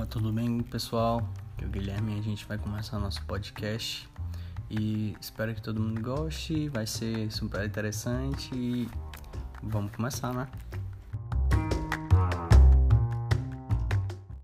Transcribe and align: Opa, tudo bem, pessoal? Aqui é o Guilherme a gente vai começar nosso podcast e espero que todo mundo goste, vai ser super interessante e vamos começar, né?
Opa, 0.00 0.06
tudo 0.06 0.32
bem, 0.32 0.62
pessoal? 0.62 1.18
Aqui 1.52 1.64
é 1.64 1.66
o 1.66 1.70
Guilherme 1.70 2.18
a 2.18 2.22
gente 2.22 2.46
vai 2.46 2.56
começar 2.56 2.98
nosso 2.98 3.22
podcast 3.26 4.08
e 4.70 5.14
espero 5.20 5.54
que 5.54 5.60
todo 5.60 5.78
mundo 5.78 6.00
goste, 6.00 6.70
vai 6.70 6.86
ser 6.86 7.30
super 7.30 7.66
interessante 7.66 8.50
e 8.54 8.88
vamos 9.62 9.92
começar, 9.94 10.32
né? 10.32 10.48